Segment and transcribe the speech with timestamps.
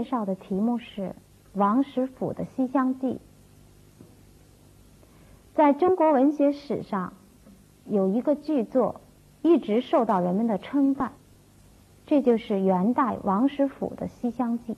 [0.00, 1.14] 介绍的题目是
[1.52, 3.06] 王实甫的《西厢记》。
[5.54, 7.12] 在中国文学史上，
[7.84, 9.02] 有一个剧作
[9.42, 11.12] 一直受到人们的称赞，
[12.06, 14.72] 这就是元代王实甫的《西厢记》。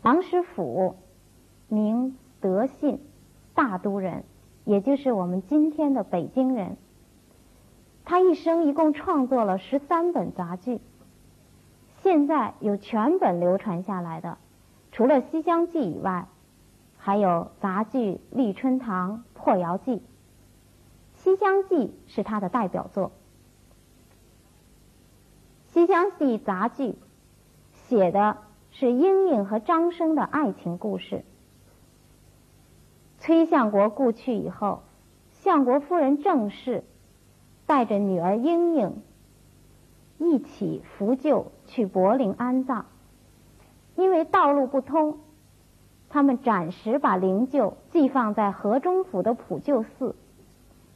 [0.00, 0.96] 王实甫，
[1.68, 3.00] 名德信，
[3.52, 4.24] 大都人，
[4.64, 6.78] 也就是我们今天的北京人。
[8.06, 10.80] 他一生一共创作了十三本杂剧，
[12.02, 14.38] 现在有全本流传下来的，
[14.90, 16.26] 除了《西厢记》以外，
[16.98, 19.92] 还有杂剧《立春堂》《破窑记》。
[21.14, 21.76] 《西厢记》
[22.08, 23.08] 是他的代表作，
[25.72, 26.96] 《西厢记》杂剧
[27.72, 28.38] 写的
[28.72, 31.24] 是莺莺和张生的爱情故事。
[33.20, 34.82] 崔相国故去以后，
[35.30, 36.82] 相国夫人郑氏。
[37.64, 39.02] 带着女儿莺莺
[40.24, 42.84] 一起扶柩去柏林安葬，
[43.96, 45.18] 因为道路不通，
[46.08, 50.14] 他们暂时把灵柩寄放在河中府的普救寺，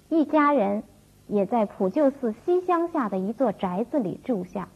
[0.08, 0.84] 一家人
[1.26, 4.68] 也在普救寺西厢下的一座宅子里住下。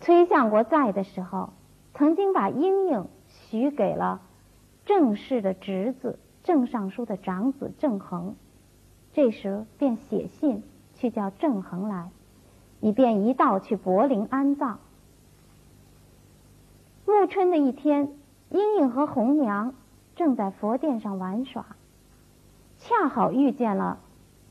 [0.00, 1.50] 崔相国在的时候，
[1.94, 4.22] 曾经把莺莺许给了
[4.84, 8.34] 郑氏的侄子郑尚书的长子郑恒。
[9.12, 12.10] 这时便写信去叫郑恒来，
[12.80, 14.80] 以便一道去柏林安葬。
[17.06, 18.12] 暮春的一天，
[18.50, 19.74] 莺莺和红娘
[20.16, 21.66] 正在佛殿上玩耍，
[22.78, 23.98] 恰好遇见了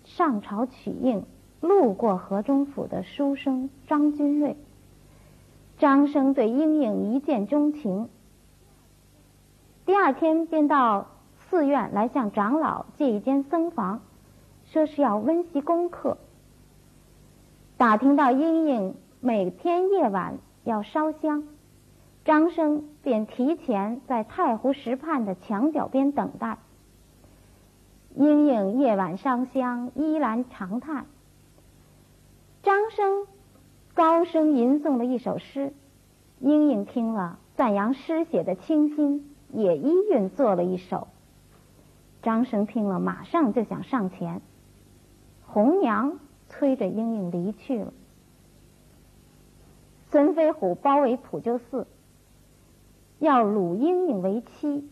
[0.04, 1.24] 上朝取印、
[1.62, 4.58] 路过河中府的书生张君瑞。
[5.78, 8.10] 张生对莺莺一见钟情，
[9.86, 11.08] 第二天便到
[11.50, 14.02] 寺院来向长老借一间僧房。
[14.72, 16.18] 说是要温习功课。
[17.80, 21.46] 打听到莺莺每天夜晚要烧香，
[22.26, 26.58] 张生便提前在太湖石畔的墙角边等待。
[28.16, 31.06] 莺莺夜晚烧香，依然长叹。
[32.64, 33.26] 张生
[33.94, 35.72] 高声吟诵了一首诗，
[36.42, 41.08] 莺莺听了，赞扬诗写的清新，也依韵作了一首。
[42.24, 44.42] 张生听了，马上就想上前。
[45.48, 46.20] 红娘
[46.50, 47.94] 催着莺莺离去了。
[50.12, 51.86] 孙飞虎包围普救寺，
[53.20, 54.90] 要掳莺莺为妻，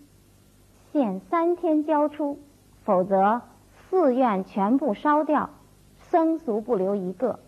[0.92, 2.40] 限三天交出，
[2.86, 3.42] 否则
[3.90, 5.50] 寺院全部烧掉，
[5.98, 7.40] 僧俗不留一个。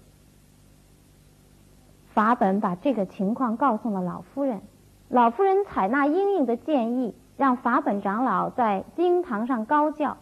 [2.11, 4.61] 法本把这个情况告诉了老夫人，
[5.07, 10.17] 老夫人采纳莺莺的建议，让法本长老在经堂上高叫：“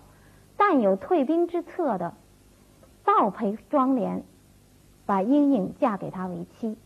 [0.57, 2.13] 但有退兵之策的。”
[3.07, 4.23] 倒赔庄莲，
[5.05, 6.77] 把莺莺嫁给他为妻。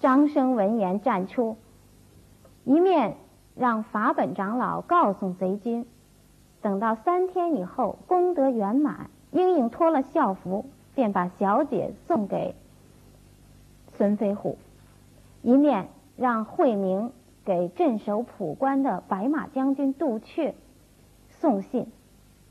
[0.00, 1.58] 张生闻言站出，
[2.64, 3.18] 一面
[3.54, 5.86] 让法本长老告诉贼军，
[6.62, 10.64] 等到三天以后功德圆满，莺莺脱了孝服，
[10.94, 12.54] 便把小姐送给
[13.98, 14.56] 孙飞虎；
[15.42, 17.12] 一面让惠明
[17.44, 20.54] 给镇守普关的白马将军杜阙
[21.28, 21.92] 送信，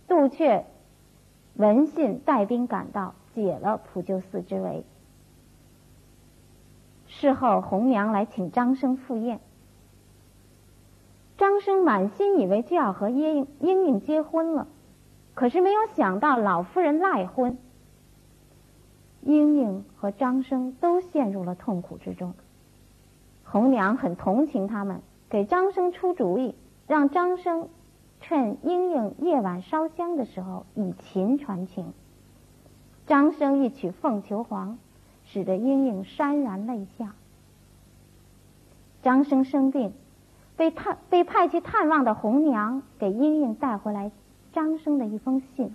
[0.08, 0.66] 杜阙。
[1.56, 4.84] 闻信带兵赶到，解了普救寺之围。
[7.08, 9.40] 事后，红娘来请张生赴宴。
[11.38, 14.68] 张生满心以为就要和莺莺莺结婚了，
[15.34, 17.58] 可是没有想到老夫人赖婚。
[19.22, 22.34] 莺莺和张生都陷入了痛苦之中。
[23.44, 26.56] 红娘很同情他们，给张生出主意，
[26.88, 27.70] 让张生。
[28.22, 31.92] 趁莺莺夜晚烧香的时候，以琴传情。
[33.08, 34.74] 张生一曲《凤求凰》，
[35.26, 37.14] 使得莺莺潸然泪下。
[39.02, 39.92] 张生生病，
[40.56, 44.12] 被探被派去探望的红娘给莺莺带回来
[44.54, 45.74] 张生的一封信。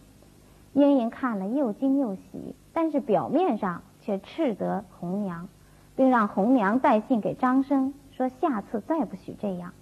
[0.73, 5.49] 莺莺看了又惊又喜，但是表面上却斥责红娘，
[5.97, 9.73] 并让红娘带信给张生，说下次再不许这样。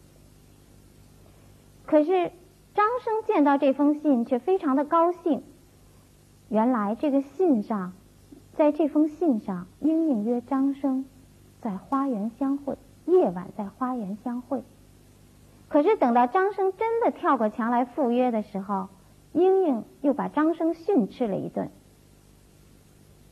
[1.87, 2.32] 可是。
[2.74, 5.42] 张生见到这封信，却非常的高兴。
[6.48, 7.92] 原来这个信上，
[8.56, 11.04] 在这封信上，莺莺约张生
[11.60, 12.76] 在花园相会，
[13.06, 14.64] 夜晚在花园相会。
[15.68, 18.88] 可是等到张生真的跳过墙来赴约的时候，
[19.32, 21.70] 莺莺又把张生训斥了一顿。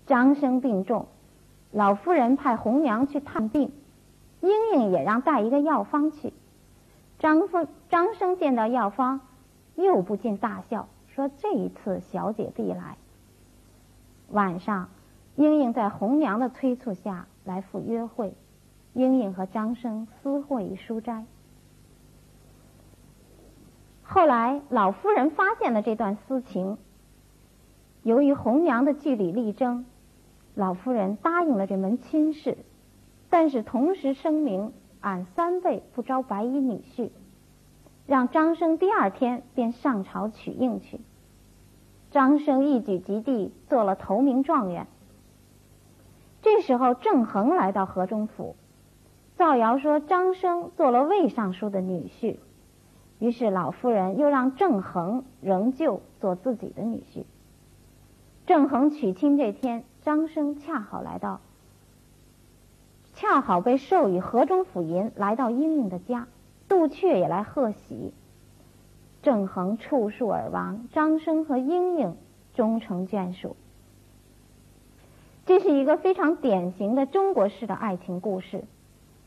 [0.06, 1.06] 张生病重，
[1.72, 3.72] 老夫人派红娘去探病，
[4.40, 6.32] 莺莺也让带一个药方去。
[7.18, 9.20] 张生张生见到药方。
[9.74, 12.96] 又不禁大笑，说：“这一次小姐必来。”
[14.30, 14.88] 晚上，
[15.36, 18.34] 莺莺在红娘的催促下来赴约会，
[18.94, 21.26] 莺莺和张生私会于书斋。
[24.02, 26.76] 后来老夫人发现了这段私情，
[28.02, 29.86] 由于红娘的据理力争，
[30.54, 32.58] 老夫人答应了这门亲事，
[33.30, 37.10] 但是同时声明俺三辈不招白衣女婿，
[38.06, 41.00] 让张生第二天便上朝取应去。
[42.10, 44.86] 张生一举及第，做了头名状元。
[46.42, 48.56] 这时候郑恒来到河中府，
[49.36, 52.36] 造谣说张生做了魏尚书的女婿。
[53.18, 57.22] 于是老夫人又让郑恒仍旧做自己的女婿。
[58.44, 61.40] 郑恒娶亲这天，张生恰好来到，
[63.14, 66.26] 恰好被授予河中府尹，来到英英的家，
[66.72, 68.14] 杜鹊也来贺喜。
[69.22, 72.16] 郑恒触树而亡，张生和莺莺
[72.54, 73.56] 终成眷属。
[75.44, 78.64] 这是一个非常典型的中国式的爱情故事，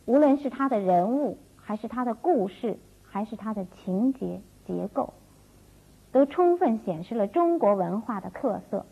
[0.05, 2.79] 无论是他的人物，还是他的故事。
[3.07, 5.13] 还是他的情节结构，
[6.11, 8.85] 都充分显示了中国文化的特色。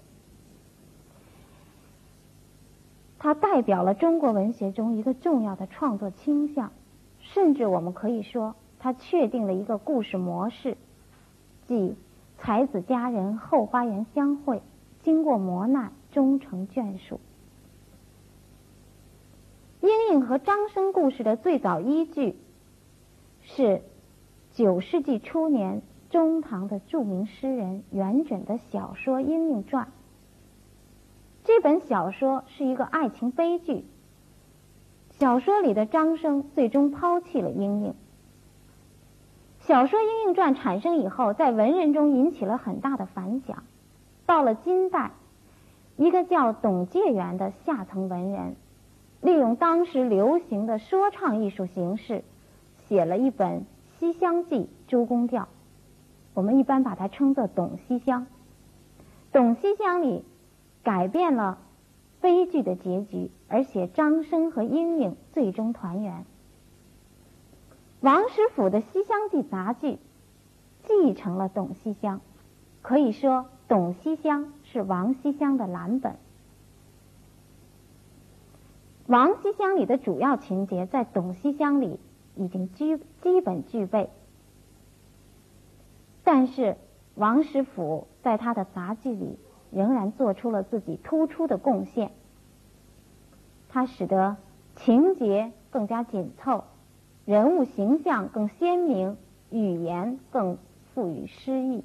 [3.19, 6.71] 它代表了中国文学中一个重要的创作倾向，
[7.33, 10.77] 甚至我们可以说，他确定了一个故事模式，
[11.68, 11.95] 即
[12.38, 14.62] 才子佳人后花园相会，
[15.01, 17.19] 经过磨难终成眷属。
[19.81, 22.38] 莺莺和张生故事的最早依据
[23.41, 23.81] 是。
[24.56, 25.81] 九世纪初年，
[26.12, 29.85] 中唐的著名诗人元稹的小说《莺莺传》。
[31.44, 33.83] 这本小说是一个爱情悲剧。
[35.23, 37.93] 小说里的张生最终抛弃了莺莺。
[39.61, 43.63] 小说《莺莺传》产生以后，在文人中引起了很大的反响。
[44.25, 45.11] 到了金代，
[45.95, 48.57] 一个叫董介元的下层文人，
[49.21, 52.25] 利用当时流行的说唱艺术形式，
[52.89, 53.59] 写了一本。
[53.97, 54.57] 《西厢记》
[54.89, 55.47] 周公调，
[56.33, 58.23] 我们一般把它称作《董西厢》。
[59.31, 60.25] 《董西厢》里
[60.83, 61.59] 改变了
[62.23, 66.25] 悲剧的结局，而且张生和莺莺最终团圆。
[67.99, 69.99] 王实甫的《西厢记》杂剧
[70.87, 72.17] 继承了《董西厢》，
[72.81, 73.31] 可以说
[73.67, 76.15] 《董西厢》是王西厢的蓝本。
[79.05, 81.99] 王西厢里的主要情节在《董西厢》里。
[82.35, 84.09] 已经基基本具备，
[86.23, 86.77] 但是
[87.13, 89.37] 王实甫在他的杂剧里
[89.73, 92.11] 仍然做出了自己突出的贡献。
[93.69, 94.37] 他使得
[94.75, 96.65] 情节更加紧凑，
[97.25, 99.18] 人物形象更鲜明，
[99.49, 100.57] 语言更
[100.94, 101.83] 富于诗意。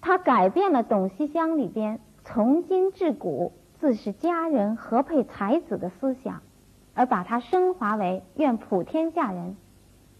[0.00, 6.40] 他改变了董西厢里边从今至古自是佳人何配才子的思想。
[6.94, 9.56] 而把它升华为愿普天下人，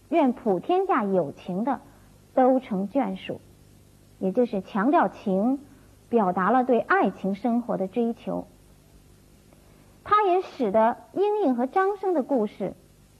[0.07, 1.81] 愿普天下有情的
[2.33, 3.41] 都成眷属，
[4.17, 5.59] 也就是强调情，
[6.09, 8.47] 表达了对爱情生活的追求。
[10.03, 12.73] 它也使得莺莺和张生的故事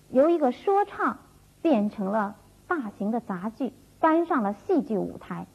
[0.09, 1.19] 由一个说唱
[1.61, 2.35] 变成了
[2.67, 5.45] 大型的杂剧，搬上了戏剧舞台。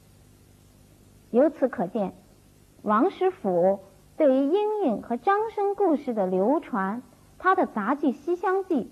[1.31, 2.14] 由此可见，
[2.83, 3.81] 王实甫
[4.17, 7.03] 对于莺莺和张生故事的流传。
[7.38, 8.91] 他的杂剧《西厢记》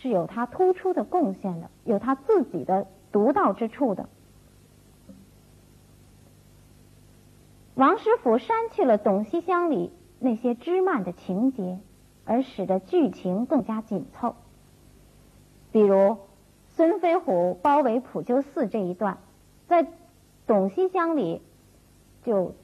[0.00, 4.08] 是有他突出的贡献的，有他自己的独到之处的。
[7.80, 11.78] 王实甫删去了《董西厢》里那些枝蔓的情节，
[12.26, 14.36] 而使得剧情更加紧凑。
[15.72, 16.18] 比如
[16.76, 19.16] 孙飞虎包围普救寺这一段，
[19.66, 19.82] 在
[20.46, 21.40] 《董西厢》里
[22.22, 22.54] 就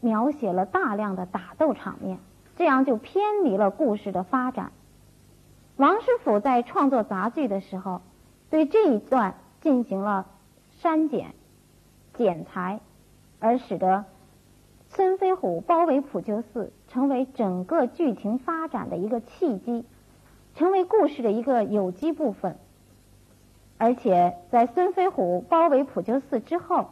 [0.00, 2.18] 描写了大量的打斗场面，
[2.56, 4.72] 这样就偏离了故事的发展。
[5.76, 8.00] 王师傅在创作杂剧的时候，
[8.48, 10.28] 对这一段进行了
[10.80, 11.34] 删减、
[12.14, 12.80] 剪裁，
[13.38, 14.06] 而使得
[14.94, 19.86] 孙飞虎包围普救寺成为整个剧情发展的一个契机，
[20.54, 22.58] 成为故事的一个有机部分。
[23.78, 26.90] 而且在孙飞虎包围普救寺之后，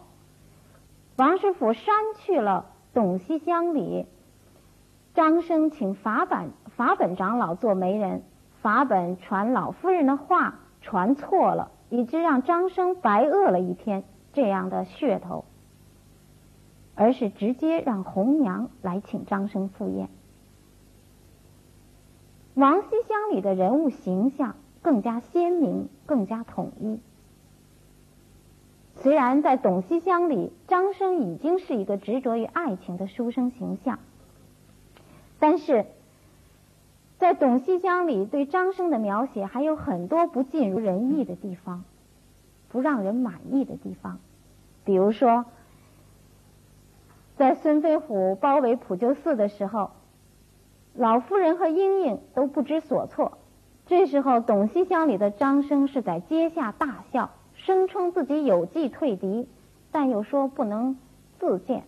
[1.16, 4.07] 王师傅删去了董西厢里
[5.12, 8.23] 张生请法本法本长老做媒人。
[8.62, 15.45] 法本传老夫人的话传错了，以致让张生白饿了一天这样的噱头，
[17.00, 20.11] 而是直接让红娘来请张生赴宴。
[22.52, 27.00] 王西厢里的人物形象更加鲜明，更加统一。
[28.97, 33.99] 虽然在董西厢里，张生已经是一个执着于爱情的书生形象，
[35.38, 35.87] 但是。
[37.19, 41.85] 在《董西厢》里对张生的描写还有很多不尽如人意的地方，
[42.71, 44.21] 不让人满意的地方。
[44.87, 45.45] 比如说，
[47.40, 49.92] 在孙飞虎包围普救寺的时候，
[50.92, 53.38] 老夫人和莺莺都不知所措。
[53.87, 59.49] 这时候，《董西厢》里的张生是在阶下大笑，声称自己有计退敌，
[59.90, 60.99] 但又说不能
[61.38, 61.85] 自见。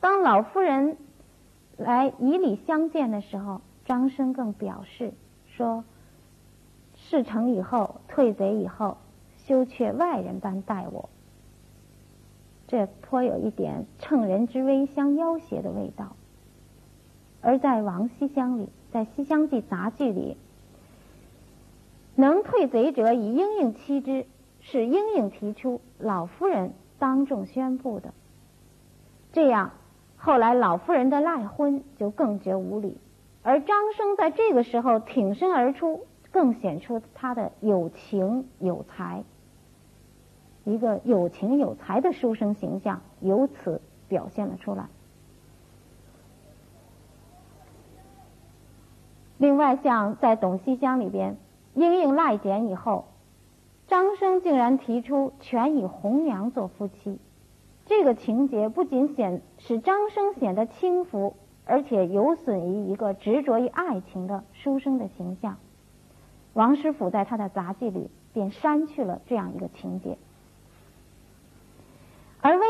[0.00, 0.96] 当老夫人
[1.76, 5.12] 来以礼相见的时候，张生更表示
[5.44, 5.84] 说
[6.96, 8.96] ：“事成以后，退贼以后，
[9.44, 11.10] 休却外人般待我。”
[12.70, 16.14] 这颇有一点乘人之危相要挟的味道。
[17.42, 20.36] 而在《王西厢》里，在《西厢记》杂剧里，
[22.14, 24.24] 能退贼者以莺莺欺之，
[24.60, 28.14] 是莺莺提出，老夫人当众宣布的。
[29.32, 29.72] 这样，
[30.16, 32.98] 后来老夫人的赖婚就更觉无理。
[33.42, 39.24] 而张生在这个时候挺身而出，更显出他的有情有才，
[40.64, 44.88] 一个有情有才的书生形象由此表现了出来。
[49.38, 51.36] 另外，像在《董西厢》里边，
[51.74, 53.06] 莺莺赖简以后，
[53.86, 57.18] 张生竟然提出全以红娘做夫妻，
[57.86, 61.34] 这个情节不仅显使张生显得轻浮。
[61.66, 65.58] 而且有损于一个执着于爱情的书生的形象。
[66.52, 70.18] 王师傅在他的杂记里便删去了这样一个情节。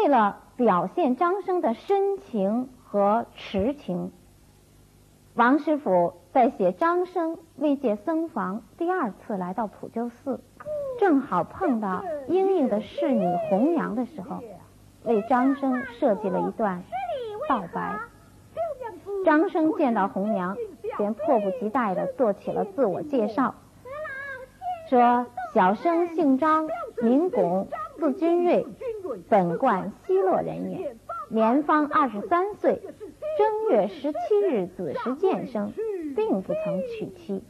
[0.00, 4.12] 而为了表现张生的深情和痴情，
[5.34, 10.40] 王师傅在写张生为借僧房第二次来到普救寺，
[10.98, 14.40] 正好碰到莺莺的侍女红娘的时候，
[15.04, 16.82] 为张生设计了一段
[17.46, 17.98] 告白。
[19.26, 20.56] 张生见到红娘，
[20.96, 23.54] 便迫不及待地做起了自我介绍，
[24.88, 26.66] 说：“小生姓张，
[27.02, 27.68] 名巩，
[28.00, 28.66] 字君瑞，
[29.28, 30.96] 本贯西洛人也，
[31.28, 32.80] 年方二十三岁，
[33.38, 35.72] 正月十七日子时见生，
[36.16, 37.44] 并不曾娶妻。”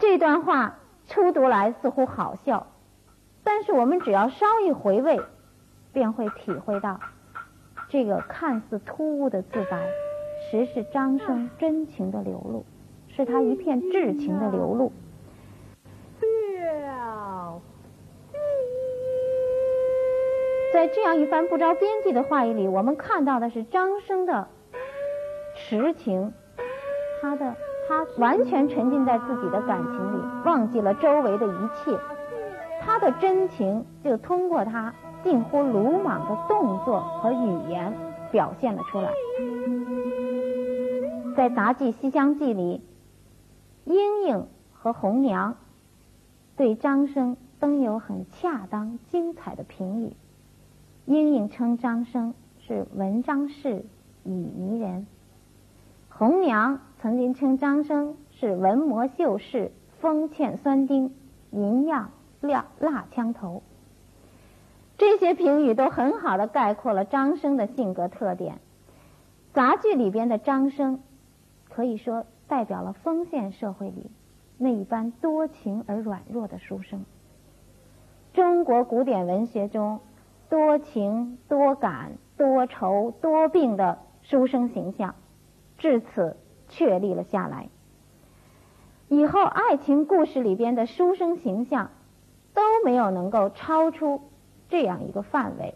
[0.00, 2.68] 这段话初读来似乎好笑，
[3.44, 5.20] 但是我们只要稍一回味，
[5.92, 6.98] 便会体会到。
[7.90, 9.90] 这个看似突兀的自白，
[10.50, 12.64] 实是张生真情的流露，
[13.08, 14.92] 是他一片至情的流露。
[20.72, 24.48] 在这样一番不着边际的话语里，我们看到的是张生的
[25.56, 26.32] 痴情，
[27.20, 27.56] 他的
[27.88, 31.98] 他完全沉浸在自己的感情里，忘记了周围的一切，
[32.80, 34.94] 他的真情就通过他。
[35.22, 37.92] 近乎鲁莽的动作和语言
[38.32, 39.10] 表现了出来。
[41.36, 42.82] 在杂记《西厢记》里，
[43.84, 45.56] 莺莺和红娘
[46.56, 50.14] 对张生都有很恰当、精彩的评语。
[51.10, 53.84] 莺莺称张生是文章士、
[54.22, 55.06] 以迷人；
[56.08, 61.12] 红娘曾经称张生是文魔秀士、风欠酸丁、
[61.50, 63.64] 银样辣蜡枪头。
[64.98, 68.60] 这些评语都很好的概括了张生的性格特点。
[69.52, 71.00] 杂剧里边的张生，
[71.68, 74.12] 可以说代表了封建社会里
[74.58, 77.04] 那一般多情而软弱的书生。
[78.32, 79.98] 中国古典文学中
[80.50, 85.14] 多情、多感、多愁、多病的书生形象，
[85.78, 86.36] 至此
[86.68, 87.70] 确立了下来。
[89.08, 91.90] 以后爱情故事里边的书生形象
[92.52, 94.20] 都没有能够超出。
[94.68, 95.74] 这样一个范围，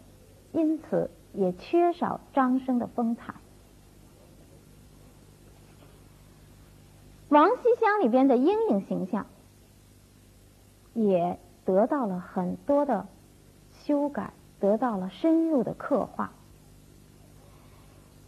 [0.53, 3.33] 因此也缺少张生的风采。
[7.27, 9.25] 《王西厢》里边的莺莺形象
[10.93, 13.07] 也得到了很多的
[13.73, 14.31] 修改，
[14.65, 16.31] 得到了深入的刻画。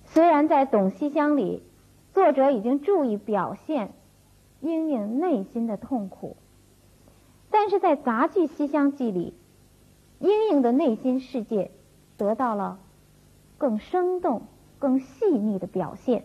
[0.06, 1.64] 虽然在《董西厢》里，
[2.14, 3.92] 作者已经注意表现
[4.62, 6.38] 莺莺内心的痛苦，
[7.50, 9.34] 但是在杂剧《西厢记》里。
[10.20, 11.72] 莺莺的内心世界
[12.18, 12.80] 得到了
[13.58, 14.44] 更生动、
[14.80, 16.24] 更细腻的表现。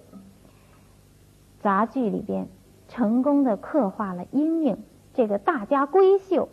[1.62, 2.48] 杂剧里边
[2.88, 4.82] 成功的刻画了莺莺
[5.14, 6.48] 这个大家闺秀，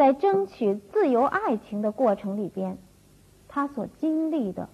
[0.00, 2.78] 在争取自由爱情的过程里边，
[3.48, 4.70] 他所经历的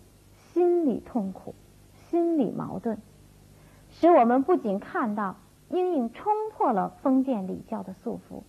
[0.52, 1.56] 心理痛苦、
[2.08, 2.98] 心理矛盾，
[3.90, 5.34] 使我们不仅看到
[5.68, 8.42] 英英冲破了封建礼教的束缚，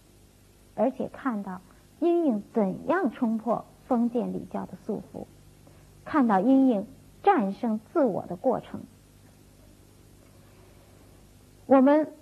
[0.75, 1.61] 而且看到。
[1.99, 5.25] 英英怎样冲破封建礼教的束缚？
[6.05, 6.85] 看到英英
[7.23, 8.81] 战胜自我的过程。
[11.65, 12.13] 我们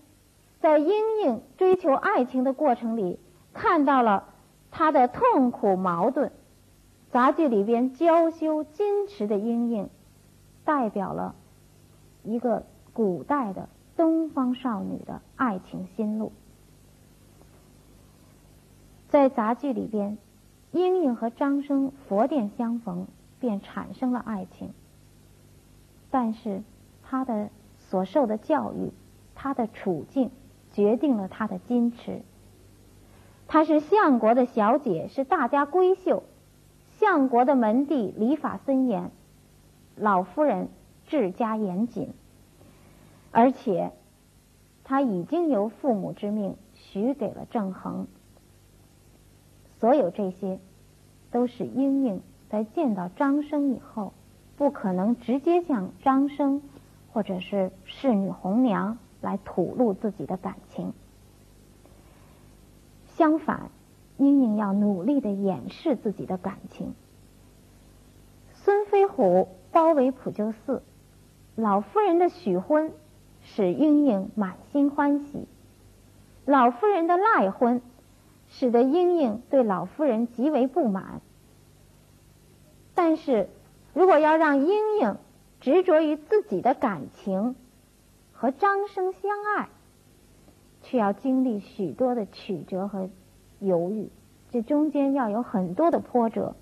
[0.62, 0.94] 在英
[1.26, 3.20] 英追求爱情的过程里，
[3.54, 4.30] 看到了
[4.78, 6.34] 他的痛苦矛盾。
[7.10, 9.90] 杂剧里边娇羞矜持的莺莺，
[10.66, 11.34] 代表了
[12.24, 16.34] 一个古代的东方少女的爱情心路。
[19.08, 20.18] 在杂剧里边，
[20.74, 23.08] 莺莺和张生佛殿相逢，
[23.40, 24.74] 便产生了爱情。
[26.12, 26.64] 但是，
[27.02, 28.92] 他的所受的教育，
[29.36, 30.32] 他的处境，
[30.74, 32.24] 决定了他的矜持。
[33.48, 36.24] 她是相国的小姐，是大家闺秀。
[37.00, 39.12] 相国的门第礼法森严，
[39.96, 40.70] 老夫人
[41.08, 42.14] 治家严谨，
[43.32, 43.92] 而且
[44.84, 48.08] 她已经由父母之命许给了郑恒。
[49.80, 50.60] 所有这些，
[51.32, 54.14] 都是莺莺在见到张生以后，
[54.58, 56.62] 不可能直接向张生
[57.12, 60.94] 或者是侍女红娘来吐露自己的感情。
[63.18, 63.72] 相反。
[64.18, 66.94] 莺莺要努力的掩饰自己的感情。
[68.54, 70.84] 孙飞虎包围普救寺，
[71.58, 72.94] 老夫人的许婚
[73.44, 75.50] 使莺莺满心欢喜，
[76.46, 77.82] 老夫人的赖婚
[78.48, 81.20] 使得莺莺对老夫人极为不满。
[82.94, 83.50] 但是，
[83.94, 85.18] 如果要让莺莺
[85.60, 87.58] 执着于自己的感情
[88.32, 89.68] 和张生相爱，
[90.96, 93.10] 要经历许多的曲折和。
[93.60, 94.10] 犹豫，
[94.52, 96.56] 这中间要有很多的波折。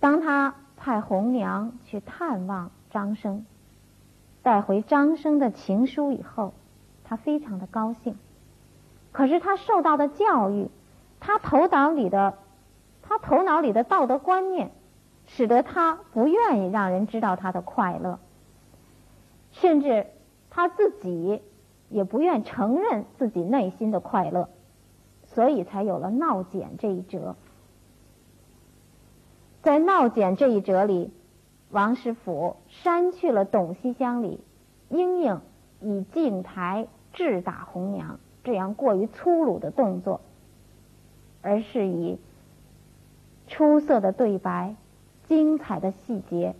[0.00, 3.44] 当他派红娘去探望张生，
[4.42, 6.54] 带回张生的情书以后，
[7.04, 8.16] 他非常的高兴。
[9.12, 10.70] 可是他受到的教育，
[11.20, 12.38] 他头脑里的，
[13.02, 14.70] 他头脑里的道德观念，
[15.26, 18.18] 使得他不愿意让人知道他的快乐，
[19.52, 20.06] 甚至
[20.50, 21.42] 他自己
[21.88, 24.48] 也不愿承认自己内心的快乐。
[25.34, 27.36] 所以才有了闹简这一折。
[29.62, 31.12] 在闹简这一折里，
[31.70, 34.40] 王师傅删去了董西厢里
[34.88, 35.42] 莺莺
[35.80, 40.22] 以镜台掷打红娘这样过于粗鲁的动作，
[41.42, 42.18] 而是以
[43.48, 44.76] 出色的对白、
[45.28, 46.54] 精彩的细节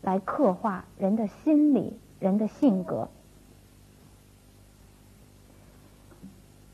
[0.00, 3.08] 来刻画人的心理、人的性格。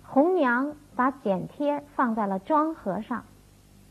[0.02, 0.74] 红娘。
[0.96, 3.24] 把剪贴放在了妆盒上，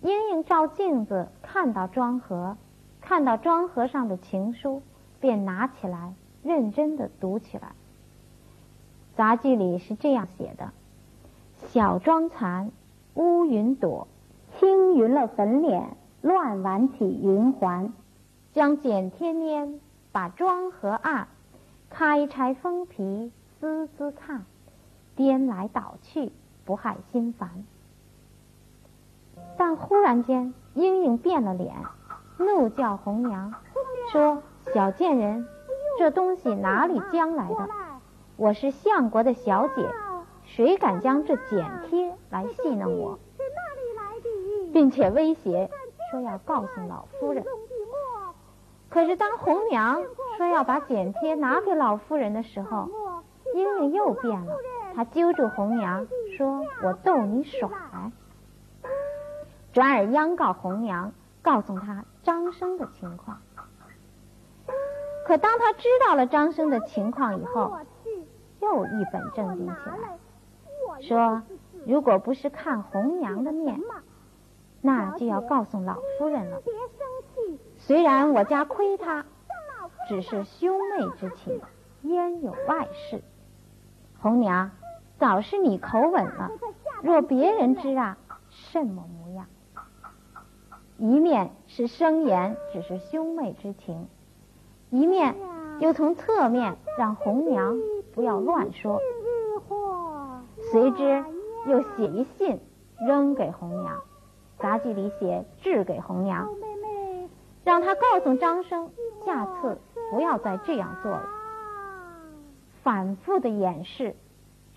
[0.01, 2.55] 莺莺照镜子看到妆盒，
[3.01, 4.83] 看到妆盒上的情书，
[5.19, 7.71] 便拿起来认真的读起来。
[9.15, 10.71] 杂剧里是这样写的：
[11.69, 12.71] 小妆残，
[13.15, 14.07] 乌云朵，
[14.59, 17.91] 轻云了粉脸，乱挽起云环，
[18.53, 19.79] 将剪贴拈，
[20.12, 21.27] 把妆盒按，
[21.89, 24.45] 开拆封皮，滋滋看，
[25.15, 26.31] 颠来倒去。
[26.69, 27.65] 不害心烦，
[29.58, 31.75] 但忽然间，莺莺变了脸，
[32.38, 33.55] 怒叫红娘，
[34.12, 35.47] 说：“小贱人，
[35.97, 37.67] 这东西哪里将来的？
[38.38, 39.89] 我是相国的小姐，
[40.45, 43.17] 谁敢将这剪贴来戏弄我？”
[44.71, 45.71] 并且威胁
[46.12, 47.43] 说要告诉老夫人。
[48.89, 50.03] 可是当红娘
[50.38, 52.88] 说要把剪贴拿给老夫人的时候，
[53.55, 54.55] 莺莺又变了。
[54.99, 58.12] 他揪住红娘，说：“我逗你耍。”
[59.71, 63.41] 转而央告红娘，告诉他张生的情况。
[65.25, 67.77] 可当他知道了张生的情况以后，
[68.59, 70.19] 又一本正经起来，
[70.99, 71.43] 说
[71.88, 73.79] ：“如果不是看红娘的面，
[74.81, 76.62] 那就要告诉老夫人了。
[77.77, 79.25] 虽然我家亏他，
[80.09, 81.62] 只是兄妹之情，
[82.01, 83.21] 焉有外事？
[84.19, 84.71] 红娘。”
[85.19, 86.49] 早是你口吻了，
[87.03, 88.17] 若别人知啊，
[88.49, 89.47] 什么模样？
[90.97, 94.08] 一面是声言只是兄妹之情，
[94.89, 95.36] 一面
[95.79, 97.77] 又从侧面让红娘
[98.15, 99.01] 不要乱说。
[100.71, 101.25] 随之
[101.67, 102.62] 又写一信
[103.05, 104.01] 扔给红娘，
[104.58, 106.47] 杂剧里写致给红娘，
[107.65, 108.89] 让他告诉张生，
[109.25, 111.25] 下次不要再这样做了。
[112.84, 114.15] 反复的掩饰。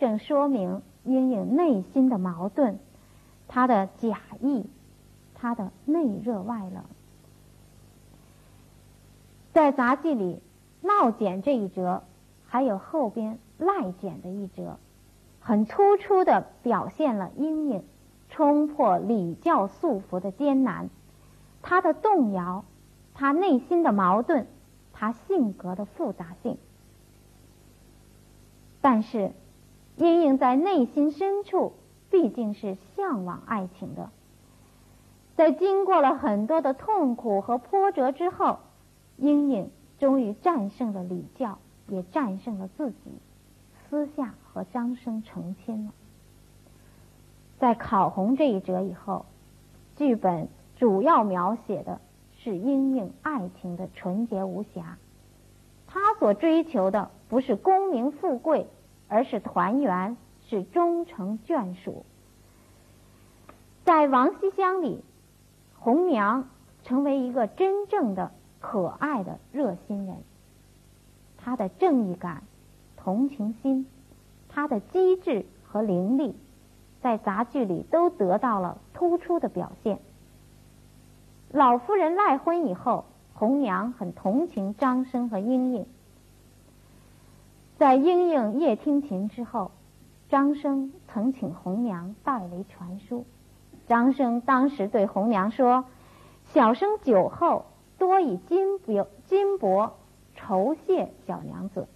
[0.03, 2.79] 正说明莺莺内心的矛盾，
[3.47, 4.67] 她的假意，
[5.37, 6.83] 她的内热外冷。
[9.53, 10.43] 在杂技里，
[10.81, 12.03] 闹简这一折，
[12.49, 14.81] 还有后边赖简的一折，
[15.39, 17.85] 很突出的表现了莺莺
[18.29, 20.91] 冲破礼教束缚的艰难，
[21.63, 22.65] 她的动摇，
[23.15, 24.49] 她内心的矛盾，
[24.93, 26.59] 她性格的复杂性。
[28.81, 29.31] 但是，
[29.97, 31.75] 莺莺在内心深处
[32.11, 34.11] 毕竟是向往爱情的。
[35.37, 38.59] 在经过了很多的痛苦和波折之后，
[39.17, 42.97] 莺莺终于战胜了礼教，也战胜了自己，
[43.89, 45.93] 私下和张生成亲了。
[47.59, 49.27] 在考红这一折以后，
[49.97, 52.01] 剧本主要描写的
[52.39, 54.99] 是莺莺爱情的纯洁无瑕。
[55.87, 58.67] 她所追求的不是功名富贵，
[59.13, 60.17] 而是团圆，
[60.49, 62.07] 是终成眷属。
[63.85, 65.05] 在王熙香里。
[65.79, 66.49] 红娘
[66.85, 70.19] 成为一个真正的可爱的热心人，
[71.37, 72.45] 她的正义感、
[72.97, 73.89] 同情心、
[74.49, 76.35] 她的机智和伶俐，
[77.01, 79.99] 在杂剧里都得到了突出的表现。
[81.51, 85.87] 老夫人赖婚以后，红娘很同情张生和莺莺。
[87.83, 89.73] 在莺莺夜听琴之后，
[90.29, 93.27] 张生曾请红娘代为传书。
[93.89, 95.87] 张生当时对红娘说
[96.55, 97.65] ：“小生酒后
[97.99, 99.95] 多以金帛金箔
[100.37, 101.89] 酬谢小娘子。”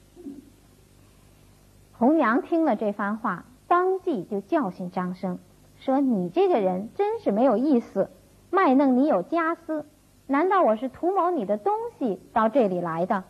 [1.97, 5.39] 红娘听了这番话，当即就教训张生
[5.77, 8.11] 说：“你这个人真是没有意思，
[8.51, 9.87] 卖弄你有家私，
[10.27, 13.23] 难道我是图谋你的东西到这里来的？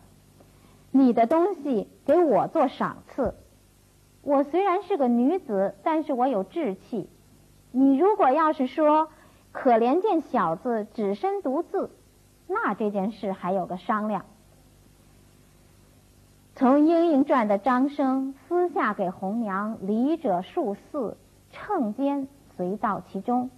[0.97, 3.35] 你的东西给我做赏赐。
[4.21, 7.09] 我虽然是个女子，但是我有志气。”
[7.71, 9.09] 你如果要是说
[9.51, 11.91] 可怜见小子只身独自，
[12.47, 14.25] 那这件事还有个商量。
[16.55, 21.17] 从《莺莺传》的张生私下给红娘礼者数四，
[21.51, 23.51] 乘间随到其中，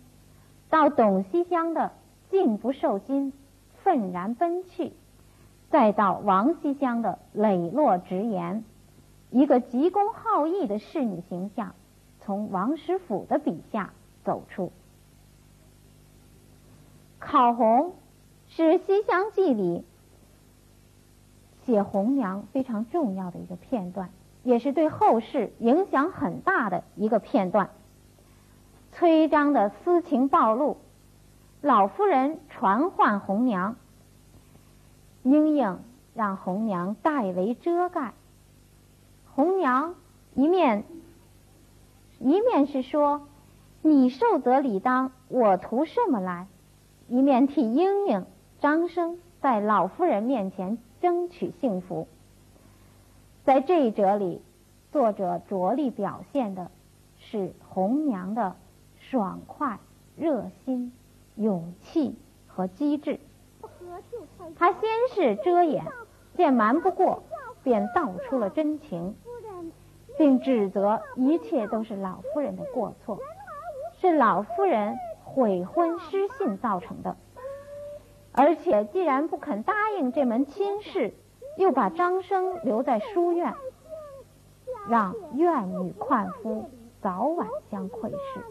[0.69, 1.93] 到董西厢的
[2.29, 3.31] 竟不受金，
[3.83, 4.91] 愤然奔去，
[5.69, 8.63] 再到王西厢的磊落直言，
[9.29, 11.75] 一个急公好义的侍女形象，
[12.21, 13.91] 从王实甫的笔下。
[14.25, 14.71] 走出。
[17.17, 17.95] 考红
[18.47, 19.83] 是《西厢记》里
[21.65, 24.09] 写红娘非常重要的一个片段，
[24.43, 27.69] 也是对后世影响很大的一个片段。
[28.91, 30.77] 崔章的私情暴露，
[31.61, 33.77] 老夫人传唤红娘，
[35.23, 35.79] 莺莺
[36.13, 38.13] 让红娘代为遮盖。
[39.33, 39.95] 红娘
[40.35, 40.83] 一面
[42.19, 43.27] 一面是说。
[43.81, 46.47] 你受则理当，我图什么来？
[47.07, 48.25] 一面替莺莺、
[48.59, 52.09] 张生在老夫人面前争取幸福。
[53.45, 54.41] 在这一折里，
[54.91, 56.69] 作者着力表现的
[57.19, 58.57] 是红娘的
[58.99, 59.79] 爽快、
[60.17, 60.91] 热心、
[61.37, 63.21] 勇气和机智。
[64.55, 64.81] 他先
[65.13, 65.85] 是遮掩，
[66.35, 67.23] 见瞒不过，
[67.63, 69.15] 便道出了真情，
[70.17, 73.19] 并指责一切都是老夫人的过错。
[73.99, 77.17] 是老夫人悔婚失信造成的，
[78.31, 81.13] 而且既然不肯答应这门亲事，
[81.57, 83.53] 又把张生留在书院，
[84.87, 86.69] 让怨女旷夫
[87.01, 88.41] 早晚相窥视，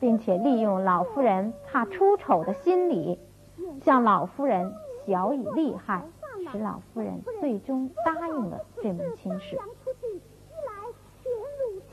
[0.00, 3.20] 并且利用老夫人怕出丑的心理，
[3.84, 4.72] 向老夫人
[5.06, 6.04] 晓以利害，
[6.52, 9.56] 使老夫人最终答应了这门亲事。《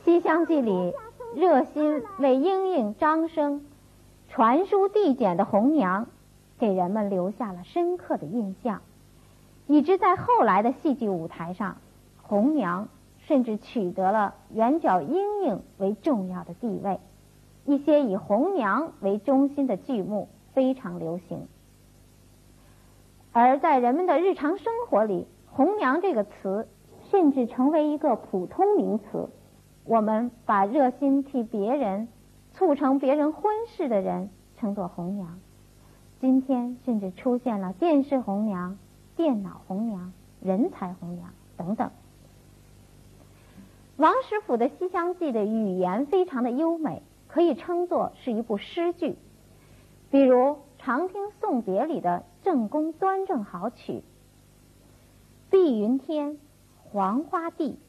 [0.04, 0.94] 西厢记》里。
[1.34, 3.66] 热心为莺莺、张生
[4.28, 6.06] 传书递简的红娘，
[6.60, 8.82] 给人们留下了深刻的印象，
[9.66, 11.78] 以致在后来的戏剧舞台上，
[12.22, 12.86] 红娘
[13.18, 17.00] 甚至取得了圆角莺莺为重要的地位。
[17.64, 21.48] 一些以红娘为中心的剧目非常流行，
[23.32, 26.68] 而在人们的日常生活里，“红娘”这个词
[27.10, 29.28] 甚至成为一个普通名词。
[29.84, 32.08] 我们把热心替别人、
[32.52, 35.40] 促成别人婚事的人称作红娘。
[36.20, 38.78] 今天甚至出现了电视红娘、
[39.16, 41.90] 电脑红娘、人才红娘等等。
[43.96, 49.16] 王实甫的《西厢记》的语言非常的优美，可以称作是一部诗句。
[50.14, 50.36] 比如
[50.78, 54.04] 《长亭送别》里的正宫端正好曲
[55.50, 56.38] ：“碧云天，
[56.84, 57.80] 黄花地，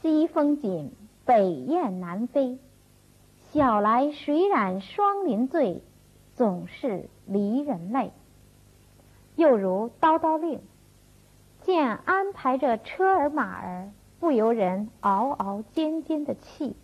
[0.00, 0.92] 西风紧。”
[1.26, 2.58] 北雁南飞，
[3.52, 5.82] 晓来水染霜林醉，
[6.36, 8.12] 总是离人泪。
[9.36, 10.60] 又如《叨叨令》，
[11.66, 16.74] 见安排着车儿马儿，不由人嗷嗷尖尖的气。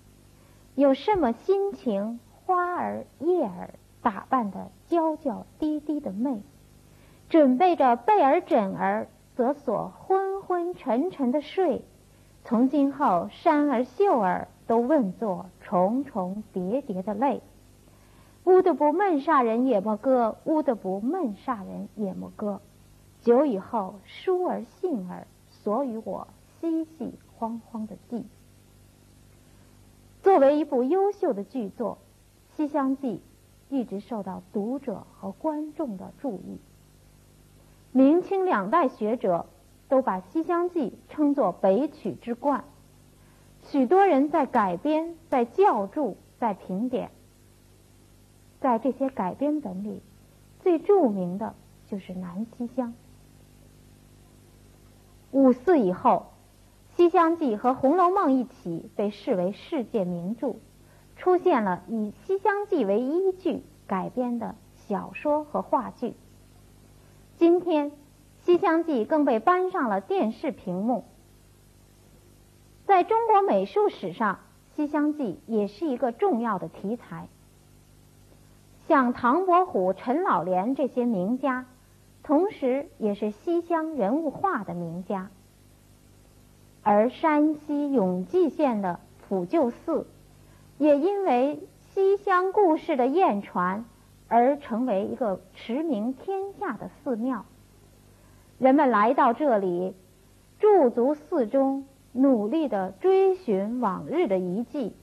[0.75, 2.21] 有什么心情？
[2.45, 3.71] 花儿叶儿
[4.05, 6.43] 打扮的娇娇滴滴的媚，
[7.31, 11.83] 准备着被儿枕儿，则所昏昏沉沉的睡。
[12.45, 17.41] 从今后，山儿秀儿都问作重重叠叠的泪。
[18.45, 22.61] 乌的不闷煞人也莫歌，乌的不闷煞人也莫歌。
[23.23, 26.29] 久以后，书儿信儿所与我
[26.61, 28.27] 嬉戏慌慌的记。
[30.23, 31.97] 作为一部优秀的剧作，
[32.57, 33.17] 《西厢记》
[33.69, 36.59] 一直受到读者和观众的注意。
[37.93, 39.47] 明清两代学者
[39.89, 42.65] 都把《西厢记》称作北曲之冠，
[43.65, 47.11] 许多人在改编、在校注、在评点。
[48.61, 50.01] 在这些改编本里，
[50.61, 51.55] 最著名的
[51.87, 52.89] 就是《南西厢》。
[55.33, 56.27] 五四以后，
[56.97, 60.57] 《西厢记》和《红楼梦》一起被视为世界名著，
[61.25, 66.13] 出现了以《西厢记》为依据改编的小说和话剧。
[67.39, 67.93] 今天，
[68.45, 71.07] 《西厢记》更被搬上了电视屏幕。
[72.85, 74.35] 在中国美术史上，
[74.77, 77.29] 《西厢记》也是一个重要的题材。
[78.87, 81.65] 像唐伯虎、陈老莲这些名家，
[82.23, 85.31] 同时也是西厢人物画的名家。
[86.83, 90.07] 而山西永济县的普救寺，
[90.79, 91.61] 也因为
[91.93, 93.85] 西厢故事的艳传，
[94.29, 97.45] 而成为一个驰名天下的寺庙。
[98.59, 99.95] 人们来到这里，
[100.59, 104.95] 驻足寺中，努力的追寻往日的遗迹，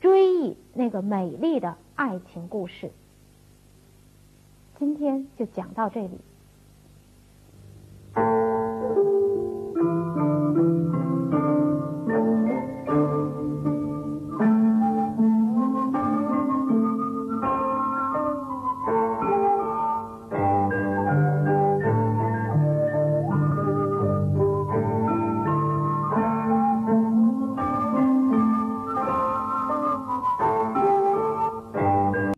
[0.00, 2.90] 追忆那个美丽的爱情故事。
[4.78, 6.20] 今天就讲到这里。